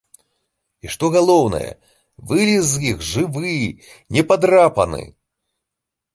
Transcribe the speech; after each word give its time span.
І, 0.19 0.89
што 0.95 1.09
галоўнае, 1.15 1.67
вылез 2.31 2.63
з 2.73 2.81
іх 2.93 3.05
жывы 3.11 3.53
і 3.67 3.69
непадрапаны! 4.19 5.03